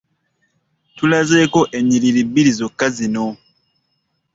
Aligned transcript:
Tulazeeko 0.97 1.61
ennyiriri 1.77 2.21
bbiri 2.27 2.51
zokka 2.59 2.87
zino. 2.97 3.25